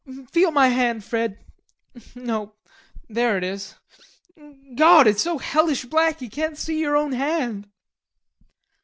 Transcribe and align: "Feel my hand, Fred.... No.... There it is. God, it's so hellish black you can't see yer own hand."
"Feel 0.31 0.49
my 0.49 0.69
hand, 0.69 1.03
Fred.... 1.03 1.45
No.... 2.15 2.55
There 3.07 3.37
it 3.37 3.43
is. 3.43 3.75
God, 4.73 5.05
it's 5.05 5.21
so 5.21 5.37
hellish 5.37 5.85
black 5.85 6.23
you 6.23 6.29
can't 6.31 6.57
see 6.57 6.81
yer 6.81 6.95
own 6.95 7.11
hand." 7.11 7.67